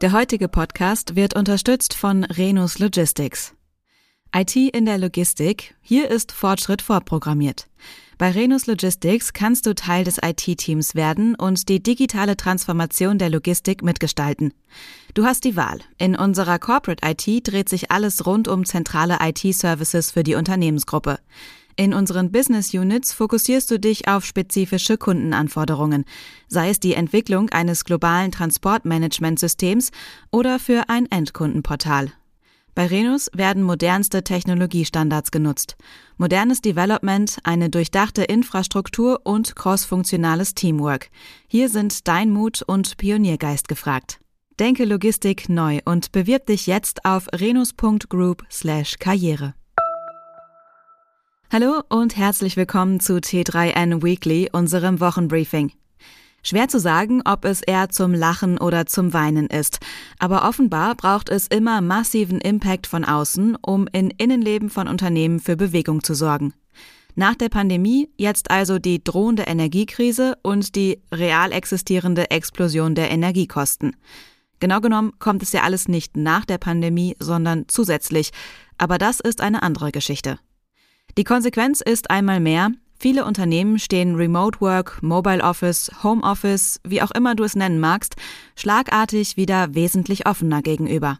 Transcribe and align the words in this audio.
Der 0.00 0.12
heutige 0.12 0.48
Podcast 0.48 1.14
wird 1.14 1.36
unterstützt 1.36 1.92
von 1.92 2.24
Renus 2.24 2.78
Logistics. 2.78 3.52
IT 4.34 4.56
in 4.56 4.86
der 4.86 4.96
Logistik, 4.96 5.74
hier 5.82 6.10
ist 6.10 6.32
Fortschritt 6.32 6.80
vorprogrammiert. 6.80 7.68
Bei 8.16 8.30
Renus 8.30 8.66
Logistics 8.66 9.34
kannst 9.34 9.66
du 9.66 9.74
Teil 9.74 10.04
des 10.04 10.16
IT-Teams 10.24 10.94
werden 10.94 11.34
und 11.34 11.68
die 11.68 11.82
digitale 11.82 12.38
Transformation 12.38 13.18
der 13.18 13.28
Logistik 13.28 13.82
mitgestalten. 13.82 14.54
Du 15.12 15.26
hast 15.26 15.44
die 15.44 15.54
Wahl. 15.54 15.80
In 15.98 16.16
unserer 16.16 16.58
Corporate 16.58 17.06
IT 17.06 17.46
dreht 17.46 17.68
sich 17.68 17.90
alles 17.90 18.24
rund 18.24 18.48
um 18.48 18.64
zentrale 18.64 19.18
IT-Services 19.20 20.12
für 20.12 20.22
die 20.22 20.34
Unternehmensgruppe. 20.34 21.18
In 21.80 21.94
unseren 21.94 22.30
Business 22.30 22.74
Units 22.74 23.14
fokussierst 23.14 23.70
du 23.70 23.80
dich 23.80 24.06
auf 24.06 24.26
spezifische 24.26 24.98
Kundenanforderungen, 24.98 26.04
sei 26.46 26.68
es 26.68 26.78
die 26.78 26.92
Entwicklung 26.92 27.48
eines 27.48 27.86
globalen 27.86 28.32
Transportmanagementsystems 28.32 29.90
oder 30.30 30.58
für 30.58 30.90
ein 30.90 31.10
Endkundenportal. 31.10 32.12
Bei 32.74 32.86
Renus 32.86 33.30
werden 33.32 33.62
modernste 33.62 34.22
Technologiestandards 34.22 35.30
genutzt. 35.30 35.78
Modernes 36.18 36.60
Development, 36.60 37.38
eine 37.44 37.70
durchdachte 37.70 38.24
Infrastruktur 38.24 39.22
und 39.24 39.56
crossfunktionales 39.56 40.52
Teamwork. 40.52 41.08
Hier 41.48 41.70
sind 41.70 42.08
dein 42.08 42.30
Mut 42.30 42.60
und 42.60 42.98
Pioniergeist 42.98 43.68
gefragt. 43.68 44.20
Denke 44.58 44.84
Logistik 44.84 45.48
neu 45.48 45.78
und 45.86 46.12
bewirb 46.12 46.44
dich 46.44 46.66
jetzt 46.66 47.06
auf 47.06 47.26
renus.group/karriere. 47.32 49.54
Hallo 51.52 51.82
und 51.88 52.16
herzlich 52.16 52.56
willkommen 52.56 53.00
zu 53.00 53.14
T3N 53.14 54.04
Weekly, 54.04 54.48
unserem 54.52 55.00
Wochenbriefing. 55.00 55.72
Schwer 56.44 56.68
zu 56.68 56.78
sagen, 56.78 57.22
ob 57.24 57.44
es 57.44 57.60
eher 57.60 57.88
zum 57.88 58.14
Lachen 58.14 58.56
oder 58.56 58.86
zum 58.86 59.12
Weinen 59.12 59.48
ist, 59.48 59.80
aber 60.20 60.48
offenbar 60.48 60.94
braucht 60.94 61.28
es 61.28 61.48
immer 61.48 61.80
massiven 61.80 62.40
Impact 62.40 62.86
von 62.86 63.04
außen, 63.04 63.56
um 63.62 63.88
in 63.90 64.10
Innenleben 64.10 64.70
von 64.70 64.86
Unternehmen 64.86 65.40
für 65.40 65.56
Bewegung 65.56 66.04
zu 66.04 66.14
sorgen. 66.14 66.54
Nach 67.16 67.34
der 67.34 67.48
Pandemie 67.48 68.08
jetzt 68.16 68.52
also 68.52 68.78
die 68.78 69.02
drohende 69.02 69.42
Energiekrise 69.42 70.38
und 70.44 70.76
die 70.76 71.02
real 71.10 71.50
existierende 71.50 72.30
Explosion 72.30 72.94
der 72.94 73.10
Energiekosten. 73.10 73.96
Genau 74.60 74.80
genommen 74.80 75.14
kommt 75.18 75.42
es 75.42 75.50
ja 75.50 75.62
alles 75.64 75.88
nicht 75.88 76.16
nach 76.16 76.44
der 76.44 76.58
Pandemie, 76.58 77.16
sondern 77.18 77.64
zusätzlich, 77.66 78.30
aber 78.78 78.98
das 78.98 79.18
ist 79.18 79.40
eine 79.40 79.64
andere 79.64 79.90
Geschichte. 79.90 80.38
Die 81.18 81.24
Konsequenz 81.24 81.80
ist 81.80 82.10
einmal 82.10 82.40
mehr, 82.40 82.70
viele 82.98 83.24
Unternehmen 83.24 83.78
stehen 83.78 84.14
Remote 84.14 84.60
Work, 84.60 85.02
Mobile 85.02 85.42
Office, 85.42 85.90
Home 86.02 86.22
Office, 86.22 86.80
wie 86.84 87.02
auch 87.02 87.10
immer 87.10 87.34
du 87.34 87.44
es 87.44 87.56
nennen 87.56 87.80
magst, 87.80 88.14
schlagartig 88.54 89.36
wieder 89.36 89.74
wesentlich 89.74 90.26
offener 90.26 90.62
gegenüber. 90.62 91.18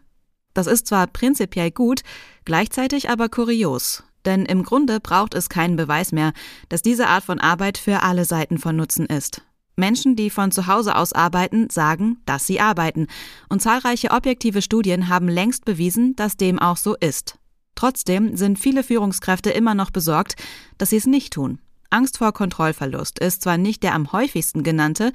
Das 0.53 0.67
ist 0.67 0.87
zwar 0.87 1.07
prinzipiell 1.07 1.71
gut, 1.71 2.01
gleichzeitig 2.45 3.09
aber 3.09 3.29
kurios, 3.29 4.03
denn 4.25 4.45
im 4.45 4.63
Grunde 4.63 4.99
braucht 4.99 5.33
es 5.33 5.49
keinen 5.49 5.75
Beweis 5.75 6.11
mehr, 6.11 6.33
dass 6.69 6.81
diese 6.81 7.07
Art 7.07 7.23
von 7.23 7.39
Arbeit 7.39 7.77
für 7.77 8.01
alle 8.03 8.25
Seiten 8.25 8.57
von 8.57 8.75
Nutzen 8.75 9.05
ist. 9.05 9.41
Menschen, 9.75 10.15
die 10.15 10.29
von 10.29 10.51
zu 10.51 10.67
Hause 10.67 10.95
aus 10.95 11.13
arbeiten, 11.13 11.69
sagen, 11.69 12.21
dass 12.25 12.45
sie 12.45 12.59
arbeiten, 12.59 13.07
und 13.49 13.61
zahlreiche 13.61 14.11
objektive 14.11 14.61
Studien 14.61 15.07
haben 15.07 15.27
längst 15.27 15.65
bewiesen, 15.65 16.15
dass 16.15 16.37
dem 16.37 16.59
auch 16.59 16.77
so 16.77 16.95
ist. 16.95 17.40
Trotzdem 17.81 18.37
sind 18.37 18.59
viele 18.59 18.83
Führungskräfte 18.83 19.49
immer 19.49 19.73
noch 19.73 19.89
besorgt, 19.89 20.35
dass 20.77 20.91
sie 20.91 20.97
es 20.97 21.07
nicht 21.07 21.33
tun. 21.33 21.57
Angst 21.89 22.19
vor 22.19 22.31
Kontrollverlust 22.31 23.17
ist 23.17 23.41
zwar 23.41 23.57
nicht 23.57 23.81
der 23.81 23.95
am 23.95 24.11
häufigsten 24.11 24.61
genannte, 24.61 25.11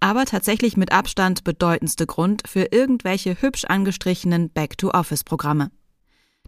aber 0.00 0.24
tatsächlich 0.24 0.78
mit 0.78 0.92
Abstand 0.92 1.44
bedeutendste 1.44 2.06
Grund 2.06 2.44
für 2.48 2.68
irgendwelche 2.70 3.42
hübsch 3.42 3.66
angestrichenen 3.66 4.48
Back-to-Office-Programme. 4.48 5.70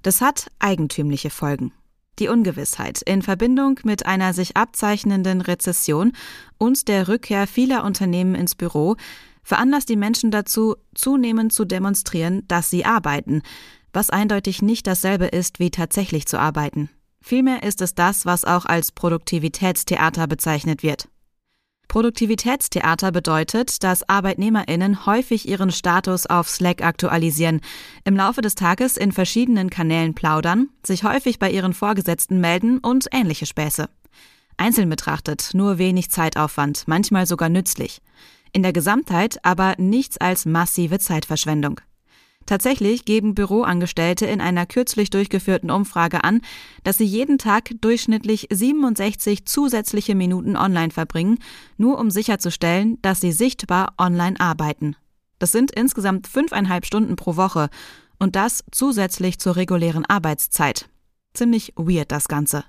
Das 0.00 0.22
hat 0.22 0.50
eigentümliche 0.58 1.28
Folgen. 1.28 1.73
Die 2.18 2.28
Ungewissheit 2.28 3.02
in 3.02 3.20
Verbindung 3.20 3.78
mit 3.84 4.07
einer 4.07 4.33
sich 4.33 4.57
abzeichnenden 4.57 5.42
Rezession 5.42 6.12
und 6.57 6.89
der 6.89 7.08
Rückkehr 7.08 7.46
vieler 7.46 7.84
Unternehmen 7.84 8.34
ins 8.34 8.55
Büro 8.55 8.96
veranlasst 9.42 9.90
die 9.90 9.96
Menschen 9.96 10.30
dazu, 10.30 10.77
zunehmend 10.95 11.52
zu 11.52 11.64
demonstrieren, 11.67 12.45
dass 12.48 12.70
sie 12.70 12.84
arbeiten, 12.84 13.42
was 13.98 14.11
eindeutig 14.11 14.63
nicht 14.63 14.86
dasselbe 14.86 15.27
ist 15.27 15.59
wie 15.59 15.73
tatsächlich 15.73 16.27
zu 16.27 16.39
arbeiten. 16.39 16.89
Vielmehr 17.20 17.64
ist 17.64 17.83
es 17.83 17.97
das, 17.97 18.27
was 18.27 18.45
auch 18.45 18.64
als 18.64 18.92
Produktivitätstheater 18.92 20.29
bezeichnet 20.29 20.85
wird. 20.85 21.09
Produktivitätstheater 21.89 23.11
bedeutet, 23.11 23.83
dass 23.83 24.08
Arbeitnehmerinnen 24.08 25.05
häufig 25.05 25.48
ihren 25.48 25.73
Status 25.73 26.27
auf 26.27 26.48
Slack 26.48 26.81
aktualisieren, 26.81 27.61
im 28.05 28.14
Laufe 28.14 28.41
des 28.41 28.55
Tages 28.55 28.97
in 28.97 29.11
verschiedenen 29.11 29.69
Kanälen 29.69 30.14
plaudern, 30.14 30.69
sich 30.87 31.03
häufig 31.03 31.41
bei 31.41 31.51
ihren 31.51 31.75
Vorgesetzten 31.75 32.39
melden 32.41 32.79
und 32.79 33.08
ähnliche 33.11 33.47
Späße. 33.47 33.89
Einzeln 34.58 34.91
betrachtet 34.91 35.51
nur 35.55 35.79
wenig 35.79 36.08
Zeitaufwand, 36.13 36.85
manchmal 36.87 37.27
sogar 37.27 37.48
nützlich. 37.48 38.01
In 38.53 38.63
der 38.63 38.73
Gesamtheit 38.73 39.45
aber 39.45 39.75
nichts 39.77 40.19
als 40.19 40.47
massive 40.47 41.01
Zeitverschwendung. 41.01 41.81
Tatsächlich 42.48 43.05
geben 43.05 43.35
Büroangestellte 43.35 44.25
in 44.25 44.41
einer 44.41 44.64
kürzlich 44.64 45.11
durchgeführten 45.11 45.70
Umfrage 45.70 46.25
an, 46.25 46.41
dass 46.83 46.97
sie 46.97 47.05
jeden 47.05 47.36
Tag 47.36 47.73
durchschnittlich 47.83 48.47
67 48.51 49.45
zusätzliche 49.45 50.14
Minuten 50.14 50.57
online 50.57 50.91
verbringen, 50.91 51.41
nur 51.77 51.98
um 51.98 52.11
sicherzustellen, 52.11 52.97
dass 53.03 53.20
sie 53.20 53.33
sichtbar 53.33 53.92
online 53.98 54.41
arbeiten. 54.41 54.97
Das 55.39 55.53
sind 55.53 55.73
insgesamt 55.73 56.27
fünfeinhalb 56.27 56.87
Stunden 56.87 57.17
pro 57.17 57.37
Woche 57.37 57.69
und 58.19 58.35
das 58.35 58.64
zusätzlich 58.70 59.39
zur 59.39 59.57
regulären 59.57 60.07
Arbeitszeit. 60.07 60.89
Ziemlich 61.35 61.75
weird 61.77 62.11
das 62.11 62.29
Ganze. 62.29 62.64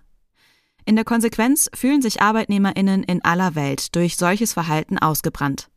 In 0.84 0.98
der 0.98 1.06
Konsequenz 1.06 1.70
fühlen 1.74 2.02
sich 2.02 2.22
Arbeitnehmerinnen 2.22 3.04
in 3.04 3.24
aller 3.24 3.56
Welt 3.56 3.96
durch 3.96 4.18
solches 4.18 4.52
Verhalten 4.52 4.98
ausgebrannt. 4.98 5.70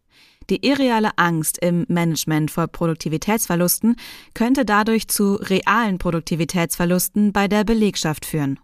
Die 0.51 0.67
irreale 0.67 1.17
Angst 1.17 1.59
im 1.59 1.85
Management 1.89 2.51
vor 2.51 2.67
Produktivitätsverlusten 2.67 3.97
könnte 4.35 4.65
dadurch 4.65 5.09
zu 5.09 5.35
realen 5.35 5.99
Produktivitätsverlusten 5.99 7.33
bei 7.33 7.49
der 7.49 7.65
Belegschaft 7.65 8.27
führen. 8.27 8.59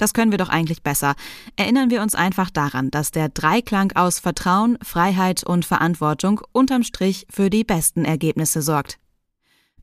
Das 0.00 0.14
können 0.14 0.30
wir 0.30 0.38
doch 0.38 0.48
eigentlich 0.48 0.82
besser. 0.82 1.14
Erinnern 1.56 1.90
wir 1.90 2.00
uns 2.00 2.14
einfach 2.14 2.48
daran, 2.48 2.90
dass 2.90 3.10
der 3.10 3.28
Dreiklang 3.28 3.92
aus 3.92 4.18
Vertrauen, 4.18 4.78
Freiheit 4.82 5.44
und 5.44 5.66
Verantwortung 5.66 6.40
unterm 6.52 6.84
Strich 6.84 7.26
für 7.30 7.50
die 7.50 7.64
besten 7.64 8.06
Ergebnisse 8.06 8.62
sorgt. 8.62 8.98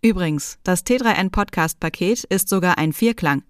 Übrigens, 0.01 0.57
das 0.63 0.83
T3N 0.83 1.29
Podcast 1.29 1.79
Paket 1.79 2.23
ist 2.23 2.49
sogar 2.49 2.79
ein 2.79 2.93
Vierklang. 2.93 3.43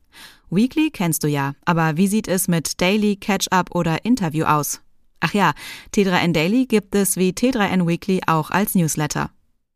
Weekly 0.50 0.92
kennst 0.92 1.24
du 1.24 1.28
ja, 1.28 1.54
aber 1.64 1.96
wie 1.96 2.08
sieht 2.08 2.28
es 2.28 2.48
mit 2.50 2.81
Daily, 2.81 3.16
Catch-up 3.16 3.74
oder 3.74 4.04
Interview 4.04 4.46
aus? 4.46 4.81
Ach 5.19 5.33
ja, 5.33 5.53
T3N 5.94 6.33
Daily 6.33 6.66
gibt 6.66 6.95
es 6.95 7.17
wie 7.17 7.31
T3N 7.31 7.88
Weekly 7.88 8.22
auch 8.28 8.51
als 8.51 8.75
Newsletter. 8.75 9.31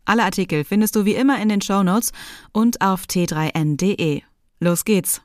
Alle 0.05 0.23
Artikel 0.23 0.63
findest 0.63 0.95
du 0.95 1.05
wie 1.05 1.15
immer 1.15 1.41
in 1.41 1.49
den 1.49 1.61
Show 1.61 1.83
Notes 1.83 2.11
und 2.51 2.81
auf 2.81 3.03
t3n.de. 3.03 4.21
Los 4.59 4.85
geht's! 4.85 5.21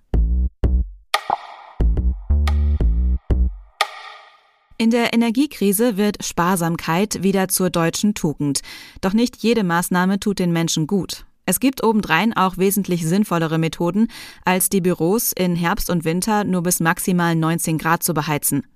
In 4.78 4.90
der 4.90 5.14
Energiekrise 5.14 5.96
wird 5.96 6.22
Sparsamkeit 6.22 7.22
wieder 7.22 7.48
zur 7.48 7.70
deutschen 7.70 8.12
Tugend. 8.12 8.60
Doch 9.00 9.14
nicht 9.14 9.38
jede 9.38 9.64
Maßnahme 9.64 10.20
tut 10.20 10.38
den 10.38 10.52
Menschen 10.52 10.86
gut. 10.86 11.24
Es 11.46 11.60
gibt 11.60 11.82
obendrein 11.82 12.36
auch 12.36 12.58
wesentlich 12.58 13.06
sinnvollere 13.06 13.56
Methoden, 13.56 14.08
als 14.44 14.68
die 14.68 14.82
Büros 14.82 15.32
in 15.32 15.56
Herbst 15.56 15.88
und 15.88 16.04
Winter 16.04 16.44
nur 16.44 16.62
bis 16.62 16.80
maximal 16.80 17.34
19 17.34 17.78
Grad 17.78 18.02
zu 18.02 18.12
beheizen. 18.12 18.66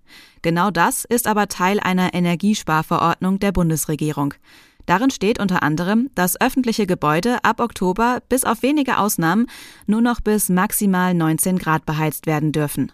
Genau 0.42 0.70
das 0.70 1.04
ist 1.04 1.26
aber 1.26 1.48
Teil 1.48 1.80
einer 1.80 2.14
Energiesparverordnung 2.14 3.38
der 3.38 3.52
Bundesregierung. 3.52 4.34
Darin 4.86 5.10
steht 5.10 5.38
unter 5.38 5.62
anderem, 5.62 6.10
dass 6.14 6.40
öffentliche 6.40 6.86
Gebäude 6.86 7.44
ab 7.44 7.60
Oktober 7.60 8.22
bis 8.28 8.44
auf 8.44 8.62
wenige 8.62 8.98
Ausnahmen 8.98 9.46
nur 9.86 10.00
noch 10.00 10.20
bis 10.20 10.48
maximal 10.48 11.14
19 11.14 11.58
Grad 11.58 11.86
beheizt 11.86 12.26
werden 12.26 12.52
dürfen. 12.52 12.90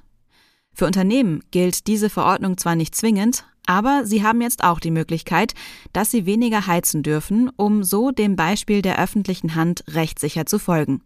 Für 0.74 0.86
Unternehmen 0.86 1.42
gilt 1.52 1.86
diese 1.86 2.10
Verordnung 2.10 2.58
zwar 2.58 2.74
nicht 2.74 2.94
zwingend, 2.94 3.46
aber 3.66 4.02
sie 4.04 4.22
haben 4.22 4.42
jetzt 4.42 4.62
auch 4.62 4.78
die 4.78 4.90
Möglichkeit, 4.90 5.54
dass 5.92 6.10
sie 6.10 6.26
weniger 6.26 6.66
heizen 6.66 7.02
dürfen, 7.02 7.50
um 7.56 7.82
so 7.82 8.10
dem 8.10 8.36
Beispiel 8.36 8.82
der 8.82 9.00
öffentlichen 9.00 9.54
Hand 9.54 9.84
rechtssicher 9.88 10.46
zu 10.46 10.58
folgen. 10.58 11.02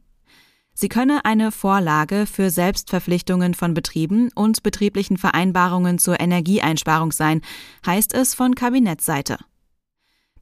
Sie 0.81 0.89
könne 0.89 1.27
eine 1.27 1.53
Vorlage 1.53 2.25
für 2.25 2.49
Selbstverpflichtungen 2.49 3.53
von 3.53 3.75
Betrieben 3.75 4.31
und 4.35 4.63
betrieblichen 4.63 5.19
Vereinbarungen 5.19 5.99
zur 5.99 6.19
Energieeinsparung 6.19 7.13
sein, 7.13 7.43
heißt 7.85 8.15
es 8.15 8.35
von 8.35 8.55
Kabinettsseite. 8.55 9.37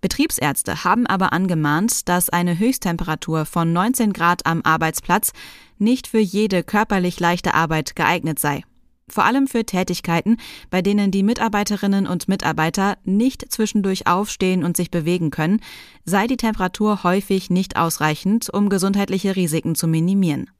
Betriebsärzte 0.00 0.85
haben 0.85 1.08
aber 1.08 1.32
angemahnt, 1.32 2.08
dass 2.08 2.31
eine 2.31 2.56
Höchsttemperatur 2.56 3.46
von 3.46 3.73
19 3.73 4.12
Grad 4.12 4.46
am 4.46 4.62
Arbeitsplatz 4.62 5.32
nicht 5.76 6.06
für 6.06 6.20
jede 6.20 6.62
körperlich 6.62 7.19
leichte 7.19 7.55
Arbeit 7.55 7.96
geeignet 7.96 8.38
sei. 8.38 8.62
Vor 9.10 9.25
allem 9.25 9.46
für 9.46 9.64
Tätigkeiten, 9.64 10.37
bei 10.70 10.82
denen 10.82 11.10
die 11.10 11.22
Mitarbeiterinnen 11.22 12.06
und 12.06 12.28
Mitarbeiter 12.28 12.96
nicht 13.05 13.50
zwischendurch 13.50 14.06
aufstehen 14.06 14.64
und 14.64 14.76
sich 14.76 14.90
bewegen 14.90 15.31
können, 15.31 15.60
sei 16.05 16.26
die 16.26 16.37
Temperatur 16.37 17.02
häufig 17.02 17.50
nicht 17.50 17.76
ausreichend, 17.76 18.49
um 18.52 18.69
gesundheitliche 18.69 19.37
Risiken 19.37 19.75
zu 19.75 19.87
minimieren. 19.88 20.50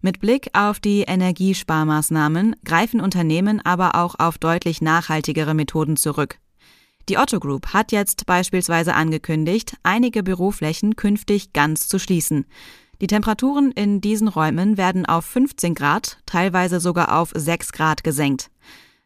Mit 0.00 0.20
Blick 0.20 0.50
auf 0.52 0.80
die 0.80 1.02
Energiesparmaßnahmen 1.02 2.56
greifen 2.64 3.00
Unternehmen 3.00 3.64
aber 3.64 3.94
auch 3.94 4.16
auf 4.18 4.36
deutlich 4.36 4.82
nachhaltigere 4.82 5.54
Methoden 5.54 5.96
zurück. 5.96 6.38
Die 7.08 7.18
Otto 7.18 7.38
Group 7.38 7.68
hat 7.72 7.92
jetzt 7.92 8.26
beispielsweise 8.26 8.94
angekündigt, 8.94 9.76
einige 9.82 10.22
Büroflächen 10.22 10.96
künftig 10.96 11.52
ganz 11.52 11.88
zu 11.88 11.98
schließen. 11.98 12.46
Die 13.00 13.06
Temperaturen 13.06 13.72
in 13.72 14.00
diesen 14.00 14.28
Räumen 14.28 14.76
werden 14.76 15.04
auf 15.06 15.24
15 15.24 15.74
Grad, 15.74 16.18
teilweise 16.26 16.80
sogar 16.80 17.18
auf 17.18 17.32
6 17.34 17.72
Grad 17.72 18.04
gesenkt. 18.04 18.50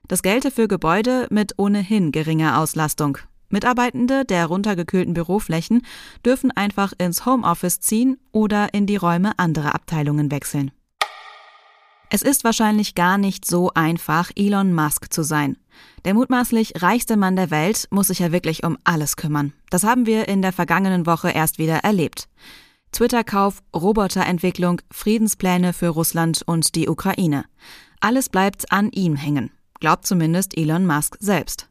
Das 0.06 0.22
gelte 0.22 0.50
für 0.50 0.68
Gebäude 0.68 1.26
mit 1.30 1.54
ohnehin 1.58 2.12
geringer 2.12 2.58
Auslastung. 2.58 3.18
Mitarbeitende 3.50 4.24
der 4.24 4.46
runtergekühlten 4.46 5.14
Büroflächen 5.14 5.82
dürfen 6.24 6.50
einfach 6.50 6.92
ins 6.98 7.24
Homeoffice 7.24 7.80
ziehen 7.80 8.18
oder 8.30 8.74
in 8.74 8.86
die 8.86 8.96
Räume 8.96 9.32
anderer 9.38 9.74
Abteilungen 9.74 10.30
wechseln. 10.30 10.70
Es 12.10 12.22
ist 12.22 12.44
wahrscheinlich 12.44 12.94
gar 12.94 13.18
nicht 13.18 13.44
so 13.44 13.70
einfach, 13.74 14.30
Elon 14.34 14.74
Musk 14.74 15.12
zu 15.12 15.22
sein. 15.22 15.58
Der 16.06 16.14
mutmaßlich 16.14 16.82
reichste 16.82 17.18
Mann 17.18 17.36
der 17.36 17.50
Welt 17.50 17.86
muss 17.90 18.08
sich 18.08 18.18
ja 18.20 18.32
wirklich 18.32 18.64
um 18.64 18.78
alles 18.84 19.16
kümmern. 19.16 19.52
Das 19.68 19.84
haben 19.84 20.06
wir 20.06 20.26
in 20.26 20.40
der 20.40 20.52
vergangenen 20.52 21.04
Woche 21.04 21.30
erst 21.30 21.58
wieder 21.58 21.78
erlebt. 21.78 22.28
Twitter-Kauf, 22.92 23.62
Roboterentwicklung, 23.74 24.80
Friedenspläne 24.90 25.72
für 25.72 25.88
Russland 25.88 26.42
und 26.46 26.74
die 26.74 26.88
Ukraine. 26.88 27.44
Alles 28.00 28.28
bleibt 28.28 28.72
an 28.72 28.90
ihm 28.90 29.16
hängen, 29.16 29.50
glaubt 29.80 30.06
zumindest 30.06 30.56
Elon 30.56 30.86
Musk 30.86 31.16
selbst. 31.20 31.68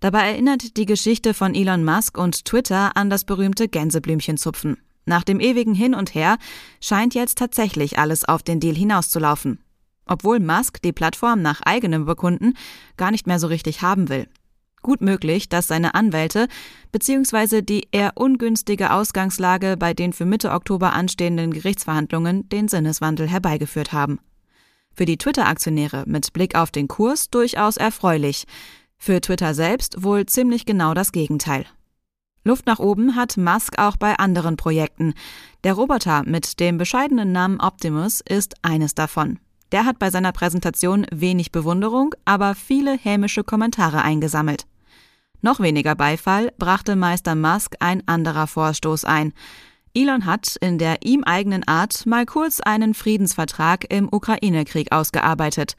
Dabei 0.00 0.30
erinnert 0.30 0.76
die 0.76 0.86
Geschichte 0.86 1.34
von 1.34 1.54
Elon 1.54 1.84
Musk 1.84 2.16
und 2.16 2.44
Twitter 2.44 2.96
an 2.96 3.10
das 3.10 3.24
berühmte 3.24 3.68
Gänseblümchenzupfen. 3.68 4.78
Nach 5.04 5.24
dem 5.24 5.40
ewigen 5.40 5.74
Hin 5.74 5.94
und 5.94 6.14
Her 6.14 6.38
scheint 6.80 7.14
jetzt 7.14 7.38
tatsächlich 7.38 7.98
alles 7.98 8.24
auf 8.24 8.42
den 8.42 8.60
Deal 8.60 8.74
hinauszulaufen. 8.74 9.58
Obwohl 10.06 10.40
Musk 10.40 10.80
die 10.82 10.92
Plattform 10.92 11.42
nach 11.42 11.60
eigenem 11.62 12.04
Bekunden 12.04 12.54
gar 12.96 13.10
nicht 13.10 13.26
mehr 13.26 13.38
so 13.38 13.46
richtig 13.46 13.82
haben 13.82 14.08
will. 14.08 14.28
Gut 14.82 15.02
möglich, 15.02 15.48
dass 15.48 15.68
seine 15.68 15.94
Anwälte 15.94 16.48
bzw. 16.92 17.60
die 17.60 17.88
eher 17.92 18.12
ungünstige 18.14 18.92
Ausgangslage 18.92 19.76
bei 19.76 19.92
den 19.92 20.12
für 20.12 20.24
Mitte 20.24 20.52
Oktober 20.52 20.94
anstehenden 20.94 21.52
Gerichtsverhandlungen 21.52 22.48
den 22.48 22.68
Sinneswandel 22.68 23.28
herbeigeführt 23.28 23.92
haben. 23.92 24.20
Für 24.94 25.04
die 25.04 25.18
Twitter-Aktionäre 25.18 26.04
mit 26.06 26.32
Blick 26.32 26.54
auf 26.54 26.70
den 26.70 26.88
Kurs 26.88 27.30
durchaus 27.30 27.76
erfreulich, 27.76 28.44
für 28.96 29.20
Twitter 29.20 29.54
selbst 29.54 30.02
wohl 30.02 30.26
ziemlich 30.26 30.66
genau 30.66 30.94
das 30.94 31.12
Gegenteil. 31.12 31.66
Luft 32.42 32.66
nach 32.66 32.78
oben 32.78 33.16
hat 33.16 33.36
Musk 33.36 33.78
auch 33.78 33.96
bei 33.96 34.18
anderen 34.18 34.56
Projekten. 34.56 35.12
Der 35.62 35.74
Roboter 35.74 36.22
mit 36.24 36.58
dem 36.58 36.78
bescheidenen 36.78 37.32
Namen 37.32 37.60
Optimus 37.60 38.20
ist 38.26 38.54
eines 38.62 38.94
davon. 38.94 39.38
Der 39.72 39.84
hat 39.84 39.98
bei 39.98 40.10
seiner 40.10 40.32
Präsentation 40.32 41.06
wenig 41.12 41.52
Bewunderung, 41.52 42.14
aber 42.24 42.54
viele 42.54 42.96
hämische 42.96 43.44
Kommentare 43.44 44.02
eingesammelt. 44.02 44.66
Noch 45.42 45.60
weniger 45.60 45.94
Beifall 45.94 46.52
brachte 46.58 46.96
Meister 46.96 47.34
Musk 47.34 47.74
ein 47.80 48.06
anderer 48.06 48.46
Vorstoß 48.46 49.04
ein. 49.04 49.32
Elon 49.94 50.26
hat 50.26 50.56
in 50.60 50.78
der 50.78 50.98
ihm 51.02 51.24
eigenen 51.24 51.66
Art 51.66 52.06
mal 52.06 52.26
kurz 52.26 52.60
einen 52.60 52.94
Friedensvertrag 52.94 53.92
im 53.92 54.08
Ukraine-Krieg 54.12 54.92
ausgearbeitet. 54.92 55.74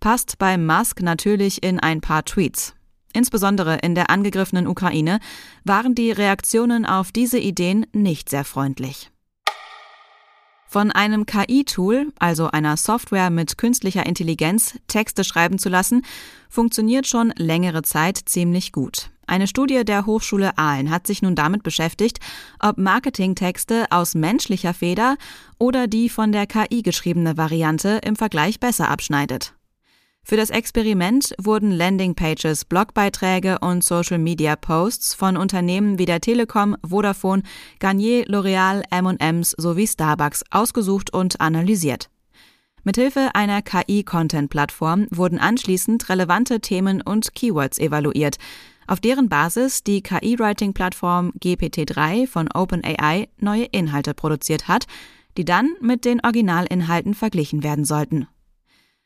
Passt 0.00 0.38
bei 0.38 0.58
Musk 0.58 1.00
natürlich 1.00 1.62
in 1.62 1.78
ein 1.78 2.00
paar 2.00 2.24
Tweets. 2.24 2.74
Insbesondere 3.12 3.76
in 3.76 3.94
der 3.94 4.10
angegriffenen 4.10 4.66
Ukraine 4.66 5.20
waren 5.64 5.94
die 5.94 6.10
Reaktionen 6.10 6.86
auf 6.86 7.12
diese 7.12 7.38
Ideen 7.38 7.86
nicht 7.92 8.28
sehr 8.28 8.44
freundlich. 8.44 9.11
Von 10.72 10.90
einem 10.90 11.26
KI-Tool, 11.26 12.14
also 12.18 12.46
einer 12.46 12.78
Software 12.78 13.28
mit 13.28 13.58
künstlicher 13.58 14.06
Intelligenz, 14.06 14.78
Texte 14.88 15.22
schreiben 15.22 15.58
zu 15.58 15.68
lassen, 15.68 16.02
funktioniert 16.48 17.06
schon 17.06 17.30
längere 17.36 17.82
Zeit 17.82 18.18
ziemlich 18.24 18.72
gut. 18.72 19.10
Eine 19.26 19.46
Studie 19.46 19.84
der 19.84 20.06
Hochschule 20.06 20.56
Aalen 20.56 20.88
hat 20.88 21.06
sich 21.06 21.20
nun 21.20 21.34
damit 21.34 21.62
beschäftigt, 21.62 22.20
ob 22.58 22.78
Marketingtexte 22.78 23.84
aus 23.90 24.14
menschlicher 24.14 24.72
Feder 24.72 25.18
oder 25.58 25.88
die 25.88 26.08
von 26.08 26.32
der 26.32 26.46
KI 26.46 26.80
geschriebene 26.80 27.36
Variante 27.36 28.00
im 28.02 28.16
Vergleich 28.16 28.58
besser 28.58 28.88
abschneidet. 28.88 29.52
Für 30.24 30.36
das 30.36 30.50
Experiment 30.50 31.34
wurden 31.36 31.72
Landingpages, 31.72 32.64
Blogbeiträge 32.64 33.58
und 33.58 33.82
Social-Media-Posts 33.82 35.14
von 35.14 35.36
Unternehmen 35.36 35.98
wie 35.98 36.06
der 36.06 36.20
Telekom, 36.20 36.76
Vodafone, 36.86 37.42
Garnier, 37.80 38.24
L'Oreal, 38.26 38.82
M&M's 38.90 39.50
sowie 39.58 39.86
Starbucks 39.86 40.44
ausgesucht 40.50 41.12
und 41.12 41.40
analysiert. 41.40 42.08
Mithilfe 42.84 43.34
einer 43.34 43.62
KI-Content-Plattform 43.62 45.08
wurden 45.10 45.38
anschließend 45.38 46.08
relevante 46.08 46.60
Themen 46.60 47.02
und 47.02 47.34
Keywords 47.34 47.78
evaluiert, 47.78 48.38
auf 48.86 49.00
deren 49.00 49.28
Basis 49.28 49.82
die 49.82 50.02
KI-Writing-Plattform 50.02 51.32
GPT-3 51.40 52.28
von 52.28 52.48
OpenAI 52.52 53.28
neue 53.38 53.64
Inhalte 53.64 54.14
produziert 54.14 54.68
hat, 54.68 54.86
die 55.36 55.44
dann 55.44 55.74
mit 55.80 56.04
den 56.04 56.20
Originalinhalten 56.24 57.14
verglichen 57.14 57.62
werden 57.62 57.84
sollten. 57.84 58.28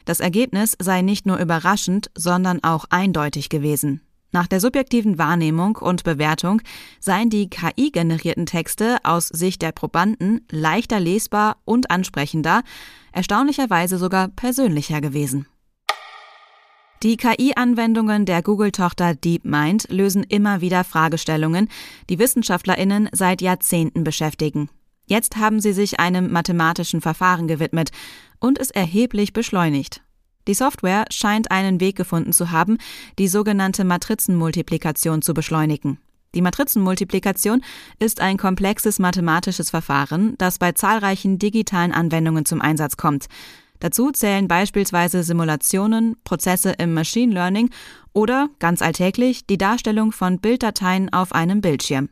Das 0.06 0.20
Ergebnis 0.20 0.76
sei 0.80 1.02
nicht 1.02 1.26
nur 1.26 1.36
überraschend, 1.36 2.10
sondern 2.14 2.62
auch 2.64 2.86
eindeutig 2.88 3.50
gewesen. 3.50 4.00
Nach 4.32 4.46
der 4.46 4.60
subjektiven 4.60 5.18
Wahrnehmung 5.18 5.76
und 5.76 6.04
Bewertung 6.04 6.62
seien 7.00 7.28
die 7.28 7.50
KI-generierten 7.50 8.46
Texte 8.46 8.98
aus 9.02 9.28
Sicht 9.28 9.62
der 9.62 9.72
Probanden 9.72 10.46
leichter 10.50 11.00
lesbar 11.00 11.56
und 11.64 11.90
ansprechender, 11.90 12.62
erstaunlicherweise 13.12 13.98
sogar 13.98 14.28
persönlicher 14.28 15.00
gewesen. 15.00 15.46
Die 17.02 17.16
KI-Anwendungen 17.16 18.26
der 18.26 18.42
Google-Tochter 18.42 19.14
DeepMind 19.14 19.88
lösen 19.90 20.22
immer 20.22 20.60
wieder 20.60 20.84
Fragestellungen, 20.84 21.68
die 22.08 22.18
Wissenschaftlerinnen 22.18 23.08
seit 23.12 23.42
Jahrzehnten 23.42 24.04
beschäftigen. 24.04 24.70
Jetzt 25.06 25.36
haben 25.36 25.60
sie 25.60 25.72
sich 25.72 26.00
einem 26.00 26.32
mathematischen 26.32 27.00
Verfahren 27.00 27.46
gewidmet 27.48 27.90
und 28.40 28.58
es 28.58 28.70
erheblich 28.70 29.32
beschleunigt. 29.32 30.02
Die 30.48 30.54
Software 30.54 31.06
scheint 31.10 31.50
einen 31.50 31.80
Weg 31.80 31.96
gefunden 31.96 32.32
zu 32.32 32.50
haben, 32.50 32.78
die 33.18 33.28
sogenannte 33.28 33.84
Matrizenmultiplikation 33.84 35.22
zu 35.22 35.34
beschleunigen. 35.34 35.98
Die 36.34 36.42
Matrizenmultiplikation 36.42 37.62
ist 37.98 38.20
ein 38.20 38.36
komplexes 38.36 38.98
mathematisches 38.98 39.70
Verfahren, 39.70 40.34
das 40.38 40.58
bei 40.58 40.72
zahlreichen 40.72 41.38
digitalen 41.38 41.92
Anwendungen 41.92 42.44
zum 42.44 42.60
Einsatz 42.60 42.96
kommt. 42.96 43.26
Dazu 43.80 44.10
zählen 44.10 44.48
beispielsweise 44.48 45.22
Simulationen, 45.22 46.16
Prozesse 46.24 46.72
im 46.72 46.94
Machine 46.94 47.32
Learning 47.32 47.70
oder, 48.12 48.48
ganz 48.58 48.82
alltäglich, 48.82 49.46
die 49.46 49.58
Darstellung 49.58 50.12
von 50.12 50.38
Bilddateien 50.38 51.12
auf 51.12 51.32
einem 51.32 51.60
Bildschirm. 51.60 52.08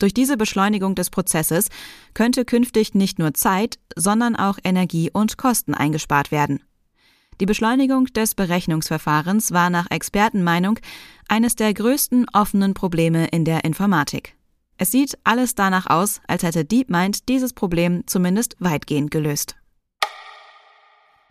Durch 0.00 0.14
diese 0.14 0.36
Beschleunigung 0.36 0.96
des 0.96 1.10
Prozesses 1.10 1.68
könnte 2.14 2.44
künftig 2.44 2.94
nicht 2.94 3.20
nur 3.20 3.34
Zeit, 3.34 3.78
sondern 3.94 4.34
auch 4.34 4.58
Energie 4.64 5.10
und 5.12 5.36
Kosten 5.36 5.74
eingespart 5.74 6.32
werden. 6.32 6.60
Die 7.40 7.46
Beschleunigung 7.46 8.06
des 8.06 8.34
Berechnungsverfahrens 8.34 9.52
war 9.52 9.70
nach 9.70 9.90
Expertenmeinung 9.90 10.78
eines 11.28 11.54
der 11.54 11.72
größten 11.72 12.26
offenen 12.32 12.74
Probleme 12.74 13.28
in 13.28 13.44
der 13.44 13.64
Informatik. 13.64 14.34
Es 14.78 14.90
sieht 14.90 15.18
alles 15.24 15.54
danach 15.54 15.86
aus, 15.86 16.20
als 16.26 16.42
hätte 16.42 16.64
DeepMind 16.64 17.28
dieses 17.28 17.52
Problem 17.52 18.02
zumindest 18.06 18.56
weitgehend 18.58 19.10
gelöst. 19.10 19.56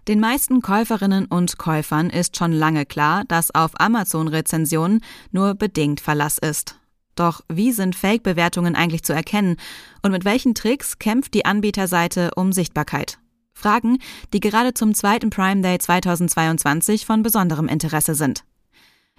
Den 0.08 0.20
meisten 0.20 0.62
Käuferinnen 0.62 1.26
und 1.26 1.58
Käufern 1.58 2.10
ist 2.10 2.38
schon 2.38 2.52
lange 2.52 2.86
klar, 2.86 3.24
dass 3.28 3.54
auf 3.54 3.80
Amazon-Rezensionen 3.80 5.02
nur 5.32 5.56
bedingt 5.56 6.00
Verlass 6.00 6.38
ist. 6.38 6.79
Doch 7.20 7.42
wie 7.50 7.74
sind 7.74 7.98
Fake-Bewertungen 7.98 8.76
eigentlich 8.76 9.04
zu 9.04 9.12
erkennen 9.12 9.58
und 10.02 10.12
mit 10.12 10.24
welchen 10.24 10.56
Tricks 10.56 11.00
kämpft 11.00 11.34
die 11.34 11.44
Anbieterseite 11.44 12.32
um 12.36 12.54
Sichtbarkeit? 12.54 13.20
Fragen, 13.52 13.98
die 14.32 14.40
gerade 14.40 14.74
zum 14.74 14.94
zweiten 14.94 15.30
Prime 15.30 15.62
Day 15.62 15.78
2022 15.78 17.06
von 17.06 17.22
besonderem 17.22 17.68
Interesse 17.68 18.16
sind. 18.16 18.46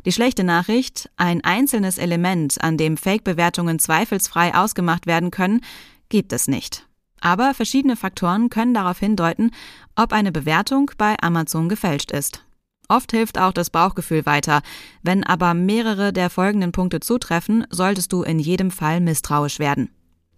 Die 0.07 0.13
schlechte 0.13 0.45
Nachricht, 0.45 1.11
ein 1.19 1.45
einzelnes 1.45 1.99
Element, 1.99 2.63
an 2.63 2.79
dem 2.79 2.97
Fake-Bewertungen 2.97 3.79
zweifelsfrei 3.79 4.55
ausgemacht 4.55 5.07
werden 5.07 5.31
können, 5.31 5.61
gibt 6.09 6.33
es 6.33 6.49
nicht. 6.49 6.87
Aber 7.21 7.53
verschiedene 7.53 7.97
Faktoren 7.97 8.49
können 8.49 8.73
darauf 8.73 8.99
hindeuten, 8.99 9.51
ob 9.95 10.15
eine 10.15 10.33
Bewertung 10.33 10.91
bei 10.97 11.17
Amazon 11.21 11.69
gefälscht 11.69 12.13
ist. 12.13 12.43
Oft 12.91 13.13
hilft 13.13 13.39
auch 13.39 13.53
das 13.53 13.71
Bauchgefühl 13.71 14.27
weiter. 14.27 14.63
Wenn 15.03 15.23
aber 15.23 15.55
mehrere 15.55 16.13
der 16.13 16.29
folgenden 16.29 16.73
Punkte 16.73 16.99
zutreffen, 16.99 17.65
solltest 17.71 18.13
du 18.13 18.25
in 18.25 18.41
jedem 18.41 18.73
Fall 18.73 19.01
misstrauisch 19.01 19.61
werden. 19.61 19.91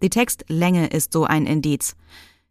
Die 0.02 0.10
Textlänge 0.10 0.88
ist 0.88 1.14
so 1.14 1.24
ein 1.24 1.46
Indiz. 1.46 1.96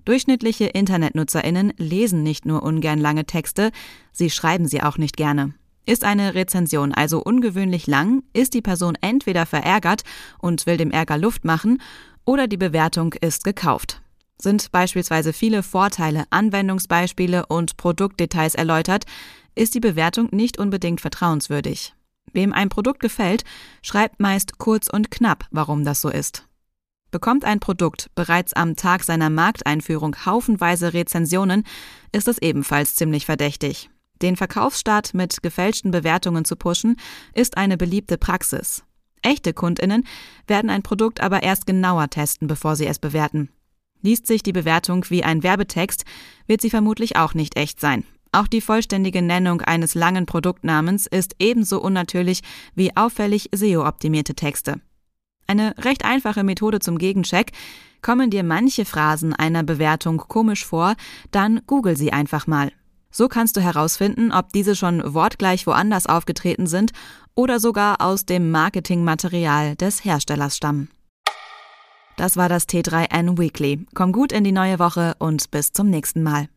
Durchschnittliche 0.03 0.65
Internetnutzerinnen 0.65 1.73
lesen 1.77 2.23
nicht 2.23 2.47
nur 2.47 2.63
ungern 2.63 2.97
lange 2.97 3.25
Texte, 3.25 3.71
sie 4.11 4.31
schreiben 4.31 4.67
sie 4.67 4.81
auch 4.81 4.97
nicht 4.97 5.17
gerne. 5.17 5.53
Ist 5.85 6.03
eine 6.03 6.33
Rezension 6.33 6.95
also 6.95 7.21
ungewöhnlich 7.21 7.85
lang, 7.85 8.23
ist 8.33 8.55
die 8.55 8.63
Person 8.63 8.97
entweder 9.01 9.45
verärgert 9.45 10.01
und 10.39 10.65
will 10.65 10.77
dem 10.77 10.89
Ärger 10.89 11.19
Luft 11.19 11.45
machen, 11.45 11.79
oder 12.25 12.47
die 12.47 12.57
Bewertung 12.57 13.13
ist 13.13 13.43
gekauft. 13.43 14.01
Sind 14.39 14.71
beispielsweise 14.71 15.33
viele 15.33 15.61
Vorteile, 15.61 16.23
Anwendungsbeispiele 16.31 17.45
und 17.45 17.77
Produktdetails 17.77 18.55
erläutert, 18.55 19.05
ist 19.55 19.75
die 19.75 19.79
Bewertung 19.79 20.29
nicht 20.31 20.57
unbedingt 20.57 21.01
vertrauenswürdig. 21.01 21.93
Wem 22.33 22.53
ein 22.53 22.69
Produkt 22.69 22.99
gefällt, 22.99 23.43
schreibt 23.81 24.19
meist 24.19 24.57
kurz 24.57 24.87
und 24.87 25.11
knapp, 25.11 25.45
warum 25.51 25.83
das 25.83 26.01
so 26.01 26.09
ist. 26.09 26.47
Bekommt 27.11 27.43
ein 27.43 27.59
Produkt 27.59 28.09
bereits 28.15 28.53
am 28.53 28.77
Tag 28.77 29.03
seiner 29.03 29.29
Markteinführung 29.29 30.15
haufenweise 30.25 30.93
Rezensionen, 30.93 31.65
ist 32.13 32.29
es 32.29 32.37
ebenfalls 32.37 32.95
ziemlich 32.95 33.25
verdächtig. 33.25 33.89
Den 34.21 34.37
Verkaufsstart 34.37 35.13
mit 35.13 35.43
gefälschten 35.43 35.91
Bewertungen 35.91 36.45
zu 36.45 36.55
pushen, 36.55 36.95
ist 37.33 37.57
eine 37.57 37.75
beliebte 37.75 38.17
Praxis. 38.17 38.83
Echte 39.21 39.53
Kundinnen 39.53 40.05
werden 40.47 40.69
ein 40.69 40.83
Produkt 40.83 41.21
aber 41.21 41.43
erst 41.43 41.65
genauer 41.65 42.09
testen, 42.09 42.47
bevor 42.47 42.75
sie 42.75 42.87
es 42.87 42.97
bewerten. 42.97 43.49
Liest 44.01 44.25
sich 44.25 44.41
die 44.41 44.53
Bewertung 44.53 45.05
wie 45.09 45.23
ein 45.23 45.43
Werbetext, 45.43 46.05
wird 46.47 46.61
sie 46.61 46.69
vermutlich 46.69 47.17
auch 47.17 47.33
nicht 47.33 47.57
echt 47.57 47.79
sein. 47.79 48.03
Auch 48.31 48.47
die 48.47 48.61
vollständige 48.61 49.21
Nennung 49.21 49.61
eines 49.61 49.93
langen 49.93 50.25
Produktnamens 50.25 51.05
ist 51.05 51.35
ebenso 51.39 51.81
unnatürlich 51.81 52.41
wie 52.75 52.95
auffällig 52.95 53.49
SEO-optimierte 53.53 54.35
Texte. 54.35 54.79
Eine 55.47 55.75
recht 55.79 56.05
einfache 56.05 56.43
Methode 56.43 56.79
zum 56.79 56.97
Gegencheck. 56.97 57.51
Kommen 58.01 58.29
dir 58.29 58.43
manche 58.43 58.85
Phrasen 58.85 59.33
einer 59.33 59.63
Bewertung 59.63 60.17
komisch 60.17 60.65
vor, 60.65 60.95
dann 61.31 61.61
google 61.67 61.97
sie 61.97 62.13
einfach 62.13 62.47
mal. 62.47 62.71
So 63.11 63.27
kannst 63.27 63.57
du 63.57 63.61
herausfinden, 63.61 64.31
ob 64.31 64.53
diese 64.53 64.75
schon 64.77 65.13
wortgleich 65.13 65.67
woanders 65.67 66.07
aufgetreten 66.07 66.67
sind 66.67 66.93
oder 67.35 67.59
sogar 67.59 68.01
aus 68.01 68.25
dem 68.25 68.49
Marketingmaterial 68.49 69.75
des 69.75 70.05
Herstellers 70.05 70.55
stammen. 70.55 70.89
Das 72.15 72.37
war 72.37 72.47
das 72.47 72.67
T3N 72.67 73.37
Weekly. 73.37 73.85
Komm 73.93 74.13
gut 74.13 74.31
in 74.31 74.45
die 74.45 74.51
neue 74.53 74.79
Woche 74.79 75.15
und 75.19 75.51
bis 75.51 75.73
zum 75.73 75.89
nächsten 75.89 76.23
Mal. 76.23 76.47